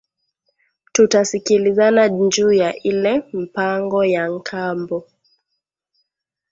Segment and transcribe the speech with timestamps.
[0.91, 4.97] Tuta sikilizana nju ya ile mpango ya nkambo